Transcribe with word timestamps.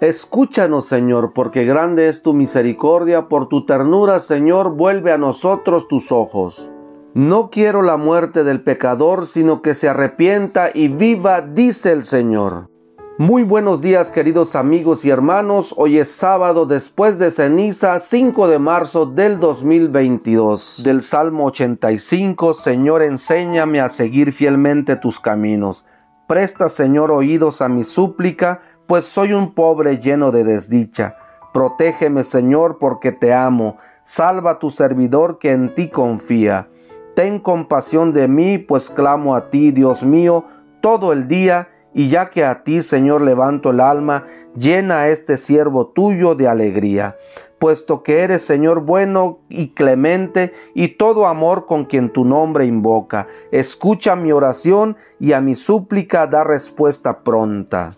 Escúchanos, 0.00 0.86
Señor, 0.86 1.34
porque 1.34 1.66
grande 1.66 2.08
es 2.08 2.22
tu 2.22 2.32
misericordia, 2.32 3.28
por 3.28 3.50
tu 3.50 3.66
ternura, 3.66 4.18
Señor, 4.20 4.74
vuelve 4.74 5.12
a 5.12 5.18
nosotros 5.18 5.88
tus 5.88 6.10
ojos. 6.10 6.72
No 7.12 7.50
quiero 7.50 7.82
la 7.82 7.98
muerte 7.98 8.42
del 8.42 8.62
pecador, 8.62 9.26
sino 9.26 9.60
que 9.60 9.74
se 9.74 9.90
arrepienta 9.90 10.70
y 10.72 10.88
viva, 10.88 11.42
dice 11.42 11.92
el 11.92 12.04
Señor. 12.04 12.70
Muy 13.18 13.42
buenos 13.42 13.82
días 13.82 14.10
queridos 14.10 14.56
amigos 14.56 15.04
y 15.04 15.10
hermanos, 15.10 15.74
hoy 15.76 15.98
es 15.98 16.10
sábado 16.10 16.64
después 16.64 17.18
de 17.18 17.30
ceniza 17.30 18.00
5 18.00 18.48
de 18.48 18.58
marzo 18.58 19.04
del 19.04 19.38
2022. 19.38 20.80
Del 20.82 21.02
Salmo 21.02 21.44
85, 21.48 22.54
Señor 22.54 23.02
enséñame 23.02 23.82
a 23.82 23.90
seguir 23.90 24.32
fielmente 24.32 24.96
tus 24.96 25.20
caminos. 25.20 25.84
Presta 26.26 26.70
Señor 26.70 27.10
oídos 27.10 27.60
a 27.60 27.68
mi 27.68 27.84
súplica, 27.84 28.62
pues 28.90 29.04
soy 29.04 29.34
un 29.34 29.54
pobre 29.54 29.98
lleno 29.98 30.32
de 30.32 30.42
desdicha. 30.42 31.14
Protégeme 31.52 32.24
Señor 32.24 32.78
porque 32.80 33.12
te 33.12 33.32
amo, 33.32 33.76
salva 34.02 34.50
a 34.50 34.58
tu 34.58 34.72
servidor 34.72 35.38
que 35.38 35.52
en 35.52 35.76
ti 35.76 35.90
confía. 35.90 36.68
Ten 37.14 37.38
compasión 37.38 38.12
de 38.12 38.26
mí, 38.26 38.58
pues 38.58 38.90
clamo 38.90 39.36
a 39.36 39.48
ti, 39.48 39.70
Dios 39.70 40.02
mío, 40.02 40.44
todo 40.80 41.12
el 41.12 41.28
día, 41.28 41.68
y 41.94 42.08
ya 42.08 42.30
que 42.30 42.44
a 42.44 42.64
ti, 42.64 42.82
Señor, 42.82 43.22
levanto 43.22 43.70
el 43.70 43.78
alma, 43.78 44.26
llena 44.56 45.02
a 45.02 45.08
este 45.08 45.36
siervo 45.36 45.86
tuyo 45.86 46.34
de 46.34 46.48
alegría, 46.48 47.16
puesto 47.60 48.02
que 48.02 48.22
eres, 48.22 48.42
Señor, 48.42 48.80
bueno 48.80 49.38
y 49.48 49.68
clemente, 49.68 50.52
y 50.74 50.88
todo 50.88 51.28
amor 51.28 51.66
con 51.66 51.84
quien 51.84 52.12
tu 52.12 52.24
nombre 52.24 52.66
invoca. 52.66 53.28
Escucha 53.52 54.16
mi 54.16 54.32
oración 54.32 54.96
y 55.20 55.32
a 55.32 55.40
mi 55.40 55.54
súplica 55.54 56.26
da 56.26 56.42
respuesta 56.42 57.22
pronta. 57.22 57.94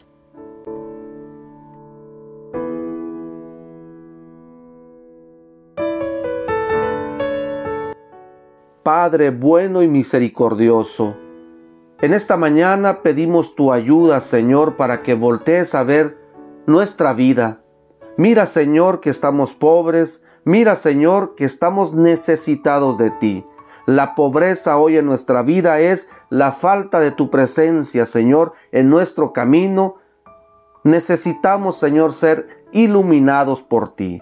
Padre 8.82 9.30
bueno 9.30 9.84
y 9.84 9.88
misericordioso, 9.88 11.14
en 12.00 12.12
esta 12.12 12.36
mañana 12.36 13.02
pedimos 13.02 13.54
tu 13.54 13.72
ayuda, 13.72 14.18
Señor, 14.18 14.76
para 14.76 15.04
que 15.04 15.14
voltees 15.14 15.76
a 15.76 15.84
ver 15.84 16.18
nuestra 16.66 17.12
vida. 17.12 17.62
Mira, 18.16 18.46
Señor, 18.46 18.98
que 18.98 19.10
estamos 19.10 19.54
pobres, 19.54 20.24
mira, 20.42 20.74
Señor, 20.74 21.36
que 21.36 21.44
estamos 21.44 21.94
necesitados 21.94 22.98
de 22.98 23.12
ti. 23.12 23.46
La 23.86 24.16
pobreza 24.16 24.76
hoy 24.78 24.96
en 24.96 25.06
nuestra 25.06 25.44
vida 25.44 25.78
es 25.78 26.08
la 26.28 26.50
falta 26.50 26.98
de 26.98 27.12
tu 27.12 27.30
presencia, 27.30 28.04
Señor, 28.04 28.52
en 28.72 28.90
nuestro 28.90 29.32
camino. 29.32 29.94
Necesitamos, 30.82 31.76
Señor, 31.78 32.14
ser 32.14 32.64
iluminados 32.72 33.62
por 33.62 33.94
ti. 33.94 34.20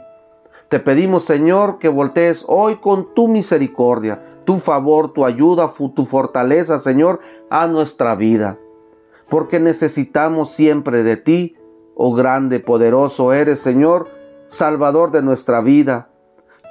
Te 0.70 0.78
pedimos, 0.78 1.24
Señor, 1.24 1.80
que 1.80 1.88
voltees 1.88 2.44
hoy 2.46 2.76
con 2.76 3.12
tu 3.12 3.26
misericordia, 3.26 4.22
tu 4.50 4.58
favor, 4.58 5.12
tu 5.12 5.24
ayuda, 5.24 5.70
tu 5.94 6.04
fortaleza, 6.04 6.80
Señor, 6.80 7.20
a 7.50 7.68
nuestra 7.68 8.16
vida. 8.16 8.58
Porque 9.28 9.60
necesitamos 9.60 10.50
siempre 10.50 11.04
de 11.04 11.16
ti, 11.16 11.56
oh 11.94 12.12
grande, 12.14 12.58
poderoso 12.58 13.32
eres, 13.32 13.60
Señor, 13.60 14.08
Salvador 14.48 15.12
de 15.12 15.22
nuestra 15.22 15.60
vida. 15.60 16.10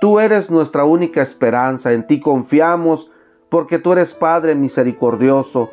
Tú 0.02 0.20
eres 0.20 0.52
nuestra 0.52 0.84
única 0.84 1.22
esperanza, 1.22 1.94
en 1.94 2.06
ti 2.06 2.20
confiamos, 2.20 3.12
porque 3.48 3.80
tú 3.80 3.94
eres 3.94 4.14
Padre 4.14 4.56
misericordioso. 4.56 5.70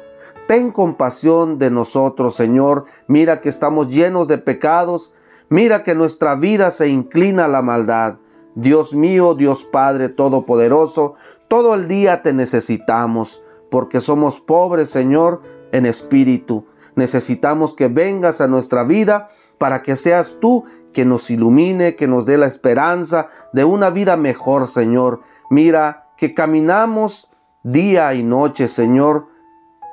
Ten 0.47 0.71
compasión 0.71 1.59
de 1.59 1.73
nosotros, 1.73 2.37
Señor. 2.37 2.85
Mira 3.09 3.41
que 3.41 3.49
estamos 3.49 3.93
llenos 3.93 4.29
de 4.29 4.39
pecados 4.39 5.13
Mira 5.49 5.85
que 5.85 5.95
nuestra 5.95 6.35
vida 6.35 6.73
se 6.73 6.89
inclina 6.89 7.45
a 7.45 7.49
la 7.49 7.63
maldad. 7.63 8.17
Dios 8.57 8.95
mío, 8.95 9.35
Dios 9.35 9.65
Padre 9.65 10.09
Todopoderoso, 10.09 11.15
todo 11.49 11.75
el 11.75 11.89
día 11.89 12.23
te 12.23 12.33
necesitamos, 12.33 13.43
porque 13.71 14.01
somos 14.01 14.41
pobres, 14.41 14.91
Señor, 14.91 15.43
en 15.73 15.87
espíritu. 15.87 16.67
Necesitamos 16.95 17.75
que 17.75 17.89
vengas 17.89 18.41
a 18.41 18.49
nuestra 18.49 18.85
vida 18.85 19.29
para 19.59 19.83
que 19.83 19.97
seas 19.97 20.37
tú 20.41 20.65
que 20.93 21.05
nos 21.05 21.31
ilumine, 21.31 21.97
que 21.97 22.09
nos 22.09 22.27
dé 22.27 22.39
la 22.39 22.47
esperanza 22.47 23.29
de 23.53 23.65
una 23.65 23.91
vida 23.91 24.17
mejor, 24.17 24.67
Señor. 24.69 25.21
Mira 25.51 26.09
que 26.17 26.35
caminamos 26.35 27.29
día 27.63 28.15
y 28.15 28.23
noche, 28.23 28.69
Señor, 28.69 29.27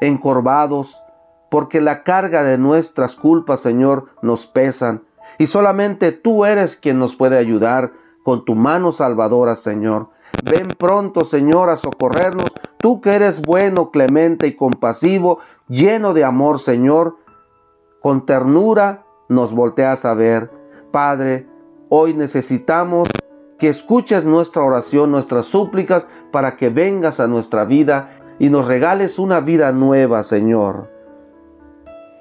encorvados, 0.01 1.01
porque 1.49 1.81
la 1.81 2.03
carga 2.03 2.43
de 2.43 2.57
nuestras 2.57 3.15
culpas, 3.15 3.59
Señor, 3.59 4.07
nos 4.21 4.47
pesan 4.47 5.03
y 5.37 5.47
solamente 5.47 6.11
tú 6.11 6.45
eres 6.45 6.75
quien 6.75 6.99
nos 6.99 7.15
puede 7.15 7.37
ayudar 7.37 7.93
con 8.23 8.45
tu 8.45 8.55
mano 8.55 8.91
salvadora, 8.91 9.55
Señor. 9.55 10.09
Ven 10.43 10.67
pronto, 10.77 11.25
Señor, 11.25 11.69
a 11.69 11.77
socorrernos, 11.77 12.51
tú 12.77 13.01
que 13.01 13.11
eres 13.11 13.41
bueno, 13.41 13.91
clemente 13.91 14.47
y 14.47 14.55
compasivo, 14.55 15.39
lleno 15.67 16.13
de 16.13 16.23
amor, 16.23 16.59
Señor. 16.59 17.17
Con 18.01 18.25
ternura 18.25 19.05
nos 19.29 19.53
volteas 19.53 20.05
a 20.05 20.13
ver. 20.13 20.51
Padre, 20.91 21.47
hoy 21.89 22.13
necesitamos 22.13 23.09
que 23.57 23.69
escuches 23.69 24.25
nuestra 24.25 24.63
oración, 24.63 25.11
nuestras 25.11 25.45
súplicas, 25.45 26.07
para 26.31 26.55
que 26.57 26.69
vengas 26.69 27.19
a 27.19 27.27
nuestra 27.27 27.65
vida 27.65 28.17
y 28.39 28.49
nos 28.49 28.67
regales 28.67 29.19
una 29.19 29.39
vida 29.39 29.71
nueva, 29.71 30.23
Señor. 30.23 30.91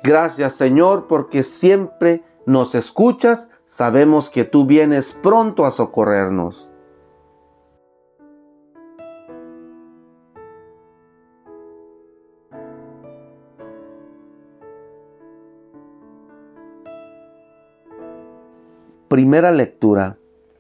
Gracias, 0.04 0.54
Señor, 0.54 1.06
porque 1.06 1.42
siempre 1.42 2.24
nos 2.46 2.74
escuchas, 2.74 3.50
sabemos 3.64 4.30
que 4.30 4.44
tú 4.44 4.66
vienes 4.66 5.12
pronto 5.12 5.64
a 5.64 5.70
socorrernos. 5.70 6.68
Primera 19.12 19.50
lectura 19.50 20.16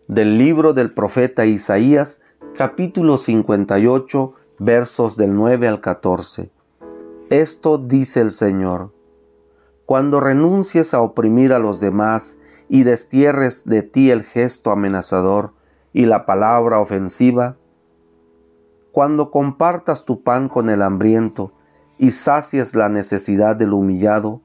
del 0.08 0.36
libro 0.36 0.74
del 0.74 0.92
profeta 0.92 1.46
Isaías, 1.46 2.20
capítulo 2.54 3.16
58, 3.16 4.34
versos 4.58 5.16
del 5.16 5.34
9 5.34 5.68
al 5.68 5.80
14. 5.80 6.50
Esto 7.30 7.78
dice 7.78 8.20
el 8.20 8.30
Señor 8.30 8.92
cuando 9.86 10.20
renuncies 10.20 10.92
a 10.92 11.00
oprimir 11.00 11.54
a 11.54 11.58
los 11.58 11.80
demás 11.80 12.36
y 12.68 12.82
destierres 12.82 13.64
de 13.64 13.80
ti 13.80 14.10
el 14.10 14.22
gesto 14.22 14.70
amenazador 14.70 15.54
y 15.94 16.04
la 16.04 16.26
palabra 16.26 16.78
ofensiva, 16.78 17.56
cuando 18.92 19.30
compartas 19.30 20.04
tu 20.04 20.22
pan 20.22 20.50
con 20.50 20.68
el 20.68 20.82
hambriento 20.82 21.52
y 21.96 22.10
sacies 22.10 22.74
la 22.74 22.90
necesidad 22.90 23.56
del 23.56 23.72
humillado, 23.72 24.42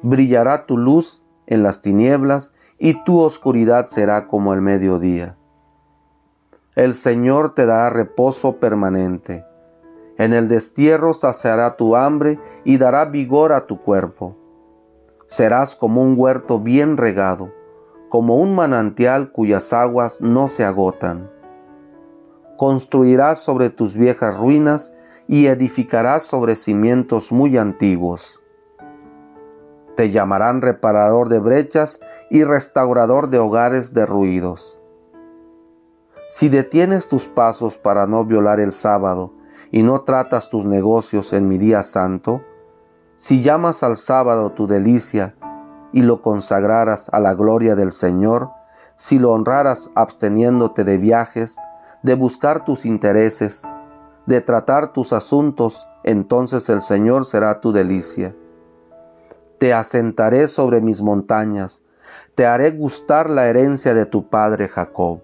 brillará 0.00 0.64
tu 0.64 0.78
luz 0.78 1.22
en 1.46 1.62
las 1.62 1.82
tinieblas 1.82 2.54
y 2.78 3.04
tu 3.04 3.20
oscuridad 3.20 3.86
será 3.86 4.26
como 4.26 4.54
el 4.54 4.62
mediodía. 4.62 5.36
El 6.74 6.94
Señor 6.94 7.54
te 7.54 7.66
dará 7.66 7.90
reposo 7.90 8.56
permanente. 8.56 9.44
En 10.16 10.32
el 10.32 10.48
destierro 10.48 11.14
saciará 11.14 11.76
tu 11.76 11.96
hambre 11.96 12.38
y 12.64 12.78
dará 12.78 13.04
vigor 13.04 13.52
a 13.52 13.66
tu 13.66 13.80
cuerpo 13.82 14.36
Serás 15.28 15.76
como 15.76 16.02
un 16.02 16.14
huerto 16.16 16.58
bien 16.58 16.96
regado, 16.96 17.52
como 18.08 18.36
un 18.36 18.54
manantial 18.54 19.30
cuyas 19.30 19.74
aguas 19.74 20.22
no 20.22 20.48
se 20.48 20.64
agotan. 20.64 21.30
Construirás 22.56 23.38
sobre 23.38 23.68
tus 23.68 23.94
viejas 23.94 24.38
ruinas 24.38 24.94
y 25.26 25.48
edificarás 25.48 26.24
sobre 26.24 26.56
cimientos 26.56 27.30
muy 27.30 27.58
antiguos. 27.58 28.40
Te 29.98 30.12
llamarán 30.12 30.62
reparador 30.62 31.28
de 31.28 31.40
brechas 31.40 31.98
y 32.30 32.44
restaurador 32.44 33.30
de 33.30 33.40
hogares 33.40 33.94
derruidos. 33.94 34.78
Si 36.28 36.48
detienes 36.48 37.08
tus 37.08 37.26
pasos 37.26 37.78
para 37.78 38.06
no 38.06 38.24
violar 38.24 38.60
el 38.60 38.70
sábado 38.70 39.32
y 39.72 39.82
no 39.82 40.02
tratas 40.02 40.50
tus 40.50 40.66
negocios 40.66 41.32
en 41.32 41.48
mi 41.48 41.58
día 41.58 41.82
santo, 41.82 42.42
si 43.16 43.42
llamas 43.42 43.82
al 43.82 43.96
sábado 43.96 44.52
tu 44.52 44.68
delicia 44.68 45.34
y 45.92 46.02
lo 46.02 46.22
consagraras 46.22 47.10
a 47.12 47.18
la 47.18 47.34
gloria 47.34 47.74
del 47.74 47.90
Señor, 47.90 48.52
si 48.94 49.18
lo 49.18 49.32
honraras 49.32 49.90
absteniéndote 49.96 50.84
de 50.84 50.96
viajes, 50.96 51.56
de 52.04 52.14
buscar 52.14 52.64
tus 52.64 52.86
intereses, 52.86 53.68
de 54.26 54.40
tratar 54.42 54.92
tus 54.92 55.12
asuntos, 55.12 55.88
entonces 56.04 56.68
el 56.68 56.82
Señor 56.82 57.24
será 57.24 57.60
tu 57.60 57.72
delicia. 57.72 58.36
Te 59.58 59.74
asentaré 59.74 60.48
sobre 60.48 60.80
mis 60.80 61.02
montañas, 61.02 61.82
te 62.34 62.46
haré 62.46 62.70
gustar 62.70 63.28
la 63.28 63.48
herencia 63.48 63.94
de 63.94 64.06
tu 64.06 64.28
padre 64.28 64.68
Jacob. 64.68 65.20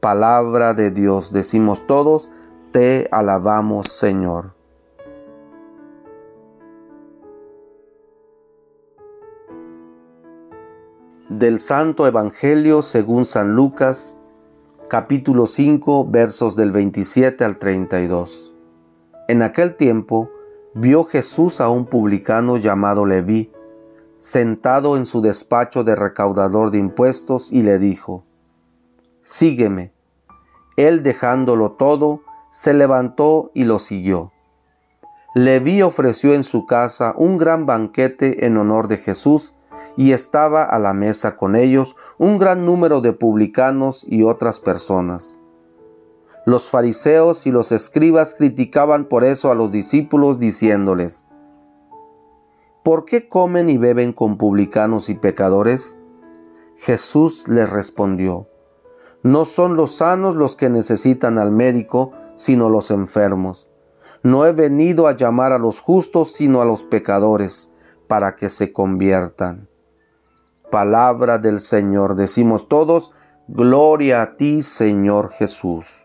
Palabra 0.00 0.74
de 0.74 0.90
Dios, 0.90 1.32
decimos 1.32 1.86
todos, 1.86 2.30
te 2.72 3.08
alabamos 3.10 3.90
Señor. 3.90 4.54
del 11.38 11.58
Santo 11.58 12.06
Evangelio 12.06 12.82
según 12.82 13.24
San 13.24 13.54
Lucas, 13.54 14.20
capítulo 14.88 15.46
5, 15.46 16.06
versos 16.08 16.54
del 16.54 16.70
27 16.70 17.42
al 17.44 17.58
32. 17.58 18.54
En 19.26 19.42
aquel 19.42 19.74
tiempo 19.74 20.30
vio 20.74 21.04
Jesús 21.04 21.60
a 21.60 21.68
un 21.68 21.86
publicano 21.86 22.56
llamado 22.56 23.06
Leví, 23.06 23.52
sentado 24.16 24.96
en 24.96 25.06
su 25.06 25.20
despacho 25.20 25.84
de 25.84 25.94
recaudador 25.94 26.70
de 26.70 26.78
impuestos, 26.78 27.52
y 27.52 27.62
le 27.62 27.78
dijo, 27.78 28.24
Sígueme. 29.22 29.92
Él 30.76 31.02
dejándolo 31.02 31.72
todo, 31.72 32.22
se 32.50 32.74
levantó 32.74 33.50
y 33.54 33.64
lo 33.64 33.78
siguió. 33.78 34.32
Leví 35.34 35.82
ofreció 35.82 36.34
en 36.34 36.44
su 36.44 36.66
casa 36.66 37.14
un 37.16 37.38
gran 37.38 37.66
banquete 37.66 38.46
en 38.46 38.56
honor 38.56 38.88
de 38.88 38.98
Jesús, 38.98 39.54
y 39.96 40.12
estaba 40.12 40.64
a 40.64 40.78
la 40.78 40.92
mesa 40.92 41.36
con 41.36 41.54
ellos 41.54 41.94
un 42.18 42.38
gran 42.38 42.66
número 42.66 43.00
de 43.00 43.12
publicanos 43.12 44.04
y 44.08 44.22
otras 44.22 44.58
personas. 44.58 45.36
Los 46.46 46.68
fariseos 46.68 47.46
y 47.46 47.50
los 47.50 47.72
escribas 47.72 48.34
criticaban 48.34 49.06
por 49.06 49.24
eso 49.24 49.50
a 49.50 49.54
los 49.54 49.72
discípulos 49.72 50.38
diciéndoles, 50.38 51.26
¿Por 52.82 53.06
qué 53.06 53.28
comen 53.28 53.70
y 53.70 53.78
beben 53.78 54.12
con 54.12 54.36
publicanos 54.36 55.08
y 55.08 55.14
pecadores? 55.14 55.96
Jesús 56.76 57.48
les 57.48 57.70
respondió, 57.70 58.48
No 59.22 59.46
son 59.46 59.76
los 59.76 59.96
sanos 59.96 60.36
los 60.36 60.54
que 60.56 60.68
necesitan 60.68 61.38
al 61.38 61.50
médico, 61.50 62.12
sino 62.34 62.68
los 62.68 62.90
enfermos. 62.90 63.70
No 64.22 64.46
he 64.46 64.52
venido 64.52 65.06
a 65.06 65.16
llamar 65.16 65.52
a 65.52 65.58
los 65.58 65.80
justos, 65.80 66.32
sino 66.32 66.60
a 66.60 66.64
los 66.64 66.84
pecadores, 66.84 67.72
para 68.06 68.36
que 68.36 68.50
se 68.50 68.72
conviertan 68.72 69.68
palabra 70.74 71.38
del 71.38 71.60
Señor. 71.60 72.16
Decimos 72.16 72.66
todos, 72.66 73.12
gloria 73.46 74.22
a 74.22 74.36
ti, 74.36 74.62
Señor 74.64 75.30
Jesús. 75.30 76.03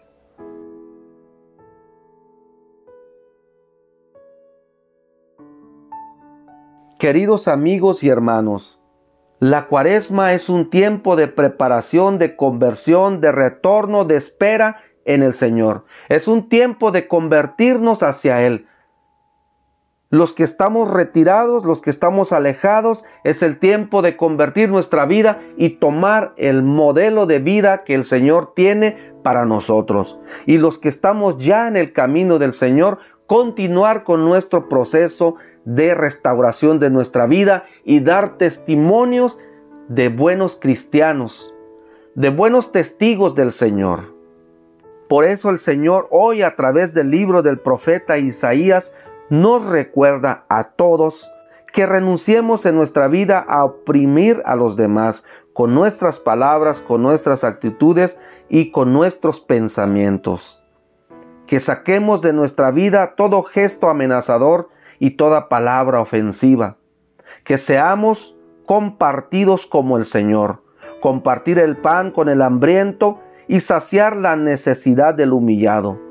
Queridos 6.99 7.47
amigos 7.47 8.03
y 8.03 8.09
hermanos, 8.09 8.81
la 9.39 9.67
cuaresma 9.67 10.33
es 10.33 10.49
un 10.49 10.69
tiempo 10.69 11.15
de 11.15 11.29
preparación, 11.29 12.19
de 12.19 12.35
conversión, 12.35 13.21
de 13.21 13.31
retorno, 13.31 14.03
de 14.03 14.17
espera 14.17 14.81
en 15.05 15.23
el 15.23 15.33
Señor. 15.33 15.85
Es 16.09 16.27
un 16.27 16.49
tiempo 16.49 16.91
de 16.91 17.07
convertirnos 17.07 18.03
hacia 18.03 18.45
Él, 18.45 18.67
los 20.11 20.33
que 20.33 20.41
estamos 20.41 20.89
retirados, 20.89 21.65
los 21.65 21.81
que 21.81 21.91
estamos 21.91 22.31
alejados, 22.31 23.05
es 23.23 23.43
el 23.43 23.59
tiempo 23.59 24.01
de 24.01 24.17
convertir 24.17 24.67
nuestra 24.69 25.05
vida 25.05 25.39
y 25.55 25.69
tomar 25.69 26.33
el 26.35 26.63
modelo 26.63 27.27
de 27.27 27.37
vida 27.37 27.83
que 27.83 27.93
el 27.93 28.03
Señor 28.03 28.53
tiene 28.55 28.97
para 29.23 29.45
nosotros. 29.45 30.19
Y 30.47 30.57
los 30.57 30.79
que 30.79 30.89
estamos 30.89 31.37
ya 31.37 31.67
en 31.67 31.77
el 31.77 31.93
camino 31.93 32.39
del 32.39 32.53
Señor, 32.53 32.97
continuar 33.29 34.05
con 34.05 34.25
nuestro 34.25 34.67
proceso 34.69 35.35
de 35.63 35.93
restauración 35.93 36.79
de 36.79 36.89
nuestra 36.89 37.27
vida 37.27 37.65
y 37.85 37.99
dar 37.99 38.39
testimonios 38.39 39.37
de 39.87 40.09
buenos 40.09 40.55
cristianos, 40.59 41.53
de 42.15 42.31
buenos 42.31 42.71
testigos 42.71 43.35
del 43.35 43.51
Señor. 43.51 44.15
Por 45.07 45.25
eso 45.25 45.51
el 45.51 45.59
Señor 45.59 46.07
hoy 46.09 46.41
a 46.41 46.55
través 46.55 46.95
del 46.95 47.11
libro 47.11 47.43
del 47.43 47.59
profeta 47.59 48.17
Isaías 48.17 48.95
nos 49.29 49.67
recuerda 49.67 50.45
a 50.49 50.71
todos 50.71 51.29
que 51.71 51.85
renunciemos 51.85 52.65
en 52.65 52.75
nuestra 52.75 53.07
vida 53.07 53.45
a 53.47 53.63
oprimir 53.63 54.41
a 54.43 54.55
los 54.55 54.75
demás 54.75 55.23
con 55.53 55.75
nuestras 55.75 56.19
palabras, 56.19 56.81
con 56.81 57.03
nuestras 57.03 57.43
actitudes 57.43 58.17
y 58.49 58.71
con 58.71 58.91
nuestros 58.91 59.39
pensamientos. 59.39 60.63
Que 61.49 61.59
saquemos 61.59 62.21
de 62.21 62.31
nuestra 62.31 62.71
vida 62.71 63.15
todo 63.15 63.43
gesto 63.43 63.89
amenazador 63.89 64.69
y 64.99 65.11
toda 65.11 65.49
palabra 65.49 65.99
ofensiva. 65.99 66.77
Que 67.43 67.57
seamos 67.57 68.37
compartidos 68.65 69.65
como 69.65 69.97
el 69.97 70.05
Señor, 70.05 70.63
compartir 71.01 71.57
el 71.59 71.75
pan 71.75 72.11
con 72.11 72.29
el 72.29 72.41
hambriento 72.41 73.19
y 73.47 73.61
saciar 73.61 74.15
la 74.15 74.35
necesidad 74.35 75.15
del 75.15 75.33
humillado 75.33 76.09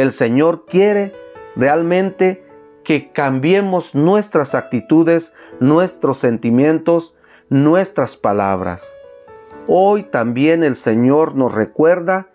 el 0.00 0.14
Señor 0.14 0.64
quiere 0.64 1.12
realmente 1.56 2.42
que 2.84 3.12
cambiemos 3.12 3.94
nuestras 3.94 4.54
actitudes, 4.54 5.34
nuestros 5.60 6.16
sentimientos, 6.16 7.14
nuestras 7.50 8.16
palabras. 8.16 8.96
Hoy 9.68 10.04
también 10.04 10.64
el 10.64 10.74
Señor 10.74 11.34
nos 11.34 11.54
recuerda 11.54 12.29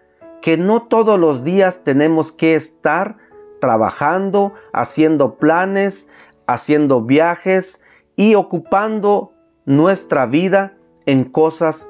que 0.46 0.58
no 0.58 0.84
todos 0.84 1.20
los 1.20 1.44
días 1.44 1.84
tenemos 1.84 2.32
que 2.32 2.54
estar 2.54 3.18
trabajando, 3.60 4.54
haciendo 4.74 5.38
planes, 5.38 6.12
haciendo 6.46 7.02
viajes 7.02 7.84
y 8.16 8.36
ocupando 8.36 9.34
nuestra 9.66 10.28
vida 10.28 10.78
en 11.08 11.24
cosas 11.24 11.90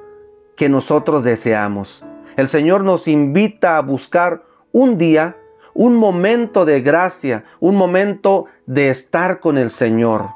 que 0.56 0.69
nosotros 0.69 1.25
deseamos. 1.25 2.06
El 2.38 2.48
Señor 2.48 2.86
nos 2.86 3.10
invita 3.10 3.75
a 3.75 3.81
buscar 3.81 4.46
un 4.72 4.98
día 4.98 5.36
un 5.74 5.98
momento 5.98 6.63
de 6.63 6.80
gracia, 6.80 7.44
un 7.60 7.75
momento 7.75 8.46
de 8.68 8.90
estar 8.90 9.42
con 9.42 9.58
el 9.58 9.69
Señor. 9.69 10.28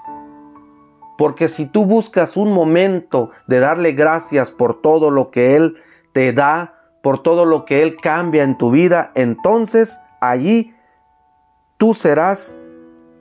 Porque 1.17 1.47
si 1.47 1.67
tú 1.67 1.85
buscas 1.85 2.35
un 2.35 2.51
momento 2.51 3.31
de 3.47 3.61
darle 3.61 3.93
gracias 3.93 4.51
por 4.51 4.81
todo 4.81 5.09
lo 5.09 5.31
que 5.31 5.55
Él 5.55 5.77
te 6.11 6.33
da, 6.33 6.78
por 7.01 7.23
todo 7.23 7.45
lo 7.45 7.65
que 7.65 7.81
Él 7.81 7.97
cambia 8.01 8.43
en 8.43 8.57
tu 8.57 8.71
vida, 8.71 9.11
entonces 9.15 9.99
allí 10.19 10.73
tú 11.77 11.93
serás 11.93 12.57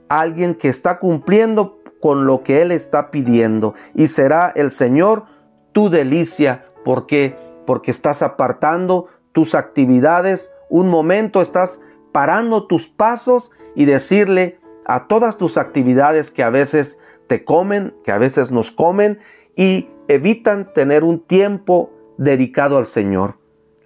alguien 0.09 0.55
que 0.55 0.69
está 0.69 0.99
cumpliendo 0.99 1.79
con 2.01 2.25
lo 2.25 2.43
que 2.43 2.61
Él 2.61 2.71
está 2.71 3.11
pidiendo 3.11 3.73
y 3.93 4.07
será 4.07 4.51
el 4.55 4.71
Señor 4.71 5.25
tu 5.71 5.89
delicia. 5.89 6.65
¿Por 6.83 7.05
qué? 7.05 7.37
Porque 7.65 7.91
estás 7.91 8.21
apartando 8.21 9.07
tus 9.31 9.55
actividades, 9.55 10.53
un 10.69 10.89
momento 10.89 11.41
estás 11.41 11.81
parando 12.11 12.67
tus 12.67 12.87
pasos 12.87 13.51
y 13.75 13.85
decirle 13.85 14.59
a 14.85 15.07
todas 15.07 15.37
tus 15.37 15.57
actividades 15.57 16.31
que 16.31 16.43
a 16.43 16.49
veces 16.49 16.99
te 17.27 17.43
comen, 17.43 17.95
que 18.03 18.11
a 18.11 18.17
veces 18.17 18.49
nos 18.49 18.71
comen 18.71 19.19
y 19.55 19.89
evitan 20.07 20.73
tener 20.73 21.03
un 21.03 21.19
tiempo 21.19 21.91
dedicado 22.17 22.77
al 22.77 22.87
Señor. 22.87 23.37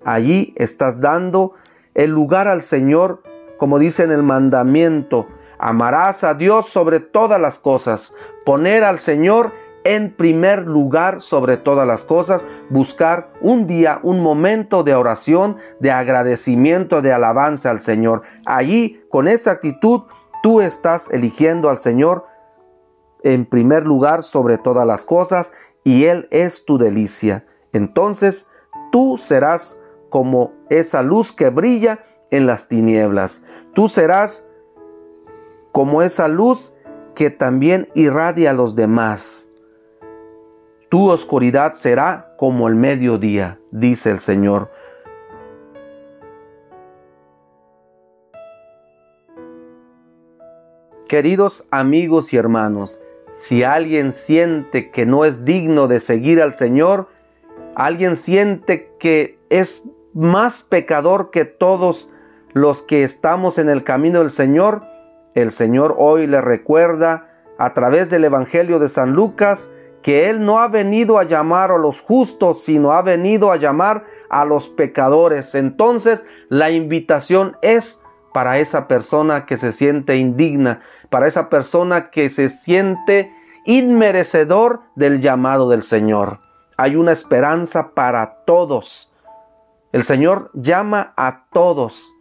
Allí 0.05 0.53
estás 0.57 0.99
dando 0.99 1.53
el 1.93 2.11
lugar 2.11 2.47
al 2.47 2.61
Señor, 2.61 3.23
como 3.57 3.79
dice 3.79 4.03
en 4.03 4.11
el 4.11 4.23
mandamiento, 4.23 5.27
amarás 5.59 6.23
a 6.23 6.33
Dios 6.33 6.67
sobre 6.67 6.99
todas 6.99 7.39
las 7.39 7.59
cosas, 7.59 8.15
poner 8.45 8.83
al 8.83 8.99
Señor 8.99 9.53
en 9.85 10.15
primer 10.15 10.65
lugar 10.65 11.21
sobre 11.21 11.57
todas 11.57 11.85
las 11.85 12.05
cosas, 12.05 12.45
buscar 12.69 13.33
un 13.41 13.67
día, 13.67 13.99
un 14.03 14.21
momento 14.21 14.83
de 14.83 14.95
oración, 14.95 15.57
de 15.79 15.91
agradecimiento, 15.91 17.01
de 17.01 17.13
alabanza 17.13 17.69
al 17.69 17.79
Señor. 17.79 18.21
Allí, 18.45 19.01
con 19.09 19.27
esa 19.27 19.51
actitud, 19.51 20.03
tú 20.41 20.61
estás 20.61 21.09
eligiendo 21.11 21.69
al 21.69 21.77
Señor 21.77 22.25
en 23.23 23.45
primer 23.45 23.85
lugar 23.85 24.23
sobre 24.23 24.57
todas 24.57 24.85
las 24.85 25.05
cosas 25.05 25.53
y 25.83 26.05
Él 26.05 26.27
es 26.31 26.65
tu 26.65 26.77
delicia. 26.77 27.45
Entonces, 27.73 28.47
tú 28.91 29.17
serás 29.17 29.79
como 30.13 30.53
esa 30.69 31.01
luz 31.01 31.31
que 31.31 31.49
brilla 31.49 32.05
en 32.29 32.45
las 32.45 32.67
tinieblas. 32.67 33.43
Tú 33.73 33.89
serás 33.89 34.47
como 35.71 36.03
esa 36.03 36.27
luz 36.27 36.75
que 37.15 37.31
también 37.31 37.87
irradia 37.95 38.51
a 38.51 38.53
los 38.53 38.75
demás. 38.75 39.49
Tu 40.89 41.09
oscuridad 41.09 41.73
será 41.73 42.35
como 42.37 42.67
el 42.67 42.75
mediodía, 42.75 43.59
dice 43.71 44.11
el 44.11 44.19
Señor. 44.19 44.69
Queridos 51.07 51.65
amigos 51.71 52.33
y 52.33 52.37
hermanos, 52.37 53.01
si 53.31 53.63
alguien 53.63 54.11
siente 54.11 54.91
que 54.91 55.07
no 55.07 55.25
es 55.25 55.43
digno 55.43 55.87
de 55.87 55.99
seguir 55.99 56.39
al 56.39 56.53
Señor, 56.53 57.07
alguien 57.73 58.15
siente 58.15 58.91
que 58.99 59.39
es 59.49 59.83
más 60.13 60.63
pecador 60.63 61.31
que 61.31 61.45
todos 61.45 62.09
los 62.53 62.81
que 62.81 63.03
estamos 63.03 63.57
en 63.57 63.69
el 63.69 63.83
camino 63.83 64.19
del 64.19 64.31
Señor, 64.31 64.83
el 65.33 65.51
Señor 65.51 65.95
hoy 65.97 66.27
le 66.27 66.41
recuerda 66.41 67.29
a 67.57 67.73
través 67.73 68.09
del 68.09 68.25
Evangelio 68.25 68.79
de 68.79 68.89
San 68.89 69.13
Lucas 69.13 69.71
que 70.03 70.29
Él 70.29 70.45
no 70.45 70.59
ha 70.59 70.67
venido 70.67 71.17
a 71.17 71.23
llamar 71.23 71.71
a 71.71 71.77
los 71.77 72.01
justos, 72.01 72.63
sino 72.63 72.91
ha 72.91 73.01
venido 73.01 73.51
a 73.51 73.57
llamar 73.57 74.05
a 74.29 74.45
los 74.45 74.69
pecadores. 74.69 75.55
Entonces 75.55 76.25
la 76.49 76.69
invitación 76.69 77.57
es 77.61 78.03
para 78.33 78.59
esa 78.59 78.87
persona 78.87 79.45
que 79.45 79.57
se 79.57 79.71
siente 79.71 80.17
indigna, 80.17 80.81
para 81.09 81.27
esa 81.27 81.49
persona 81.49 82.09
que 82.09 82.29
se 82.29 82.49
siente 82.49 83.31
inmerecedor 83.65 84.81
del 84.95 85.21
llamado 85.21 85.69
del 85.69 85.83
Señor. 85.83 86.39
Hay 86.75 86.95
una 86.95 87.11
esperanza 87.11 87.91
para 87.93 88.43
todos. 88.45 89.12
El 89.93 90.03
Señor 90.03 90.49
llama 90.55 91.13
a 91.17 91.45
todos. 91.53 92.17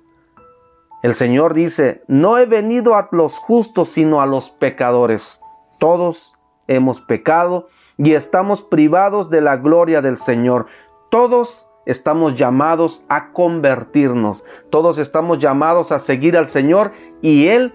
El 1.02 1.14
Señor 1.14 1.54
dice, 1.54 2.04
no 2.06 2.36
he 2.36 2.44
venido 2.44 2.94
a 2.94 3.08
los 3.12 3.38
justos, 3.38 3.88
sino 3.88 4.20
a 4.20 4.26
los 4.26 4.50
pecadores. 4.50 5.40
Todos 5.78 6.36
hemos 6.68 7.00
pecado 7.00 7.68
y 7.96 8.12
estamos 8.12 8.62
privados 8.62 9.30
de 9.30 9.40
la 9.40 9.56
gloria 9.56 10.02
del 10.02 10.18
Señor. 10.18 10.66
Todos 11.10 11.70
estamos 11.86 12.34
llamados 12.34 13.06
a 13.08 13.32
convertirnos. 13.32 14.44
Todos 14.68 14.98
estamos 14.98 15.38
llamados 15.38 15.92
a 15.92 15.98
seguir 15.98 16.36
al 16.36 16.48
Señor 16.48 16.92
y 17.22 17.48
Él 17.48 17.74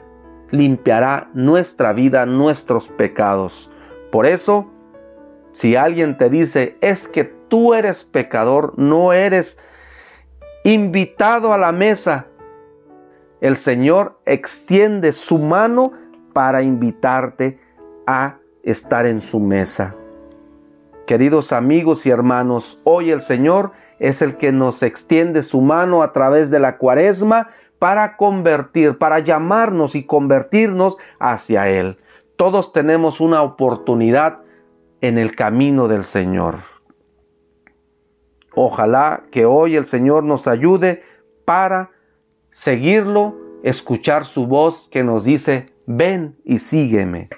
limpiará 0.52 1.32
nuestra 1.34 1.92
vida, 1.92 2.28
nuestros 2.28 2.88
pecados. 2.88 3.72
Por 4.12 4.28
eso, 4.28 4.68
si 5.54 5.76
alguien 5.76 6.20
te 6.20 6.30
dice, 6.30 6.78
es 6.82 7.08
que 7.08 7.24
tú 7.24 7.74
eres 7.74 8.04
pecador, 8.04 8.78
no 8.78 9.12
eres 9.12 9.60
invitado 10.64 11.54
a 11.54 11.58
la 11.58 11.72
mesa, 11.72 12.28
el 13.42 13.58
Señor 13.58 14.20
extiende 14.26 15.14
su 15.14 15.38
mano 15.40 15.92
para 16.34 16.62
invitarte 16.62 17.60
a 18.06 18.38
estar 18.64 19.06
en 19.06 19.22
su 19.22 19.40
mesa. 19.40 19.96
Queridos 21.06 21.54
amigos 21.54 22.06
y 22.06 22.10
hermanos, 22.10 22.82
hoy 22.84 23.12
el 23.12 23.22
Señor 23.22 23.72
es 24.00 24.22
el 24.22 24.38
que 24.38 24.52
nos 24.52 24.84
extiende 24.84 25.44
su 25.44 25.62
mano 25.62 26.04
a 26.04 26.12
través 26.12 26.50
de 26.52 26.60
la 26.60 26.78
cuaresma 26.78 27.50
para 27.80 28.18
convertir, 28.18 28.98
para 28.98 29.20
llamarnos 29.20 29.96
y 29.96 30.04
convertirnos 30.04 30.98
hacia 31.20 31.70
Él. 31.70 31.98
Todos 32.36 32.74
tenemos 32.74 33.20
una 33.20 33.42
oportunidad 33.42 34.40
en 35.02 35.18
el 35.18 35.36
camino 35.36 35.88
del 35.88 36.04
Señor. 36.04 36.77
Ojalá 38.60 39.22
que 39.30 39.46
hoy 39.46 39.76
el 39.76 39.86
Señor 39.86 40.24
nos 40.24 40.48
ayude 40.48 41.04
para 41.46 41.92
seguirlo, 42.50 43.36
escuchar 43.62 44.26
su 44.26 44.48
voz 44.48 44.90
que 44.90 45.04
nos 45.04 45.26
dice, 45.26 45.68
ven 45.86 46.40
y 46.44 46.58
sígueme. 46.58 47.30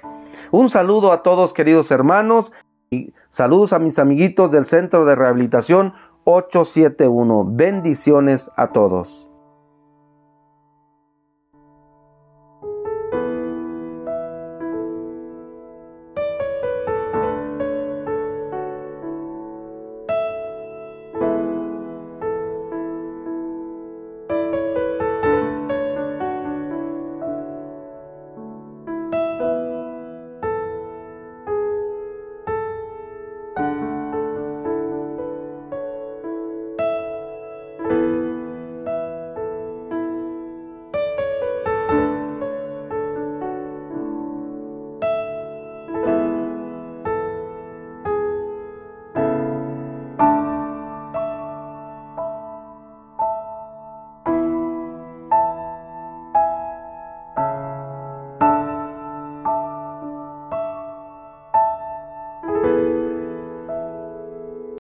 Un 0.50 0.70
saludo 0.70 1.12
a 1.12 1.22
todos 1.22 1.52
queridos 1.52 1.92
hermanos 1.92 2.54
y 2.90 3.14
saludos 3.28 3.74
a 3.74 3.80
mis 3.80 4.00
amiguitos 4.00 4.52
del 4.52 4.64
Centro 4.64 5.04
de 5.04 5.16
Rehabilitación 5.16 5.94
871. 6.24 7.48
Bendiciones 7.52 8.50
a 8.56 8.68
todos. 8.72 9.29